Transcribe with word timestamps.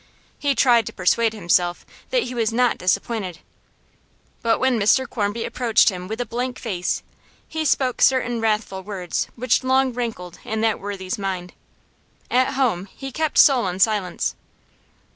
He 0.39 0.55
tried 0.55 0.87
to 0.87 0.93
persuade 0.93 1.31
himself 1.31 1.85
that 2.09 2.23
he 2.23 2.33
was 2.33 2.51
not 2.51 2.79
disappointed. 2.79 3.37
But 4.41 4.57
when 4.59 4.79
Mr 4.79 5.07
Quarmby 5.07 5.45
approached 5.45 5.89
him 5.89 6.07
with 6.07 6.27
blank 6.27 6.57
face, 6.57 7.03
he 7.47 7.63
spoke 7.63 8.01
certain 8.01 8.41
wrathful 8.41 8.81
words 8.81 9.27
which 9.35 9.63
long 9.63 9.93
rankled 9.93 10.39
in 10.43 10.61
that 10.61 10.79
worthy's 10.79 11.19
mind. 11.19 11.53
At 12.31 12.53
home 12.53 12.87
he 12.87 13.11
kept 13.11 13.37
sullen 13.37 13.77
silence. 13.77 14.33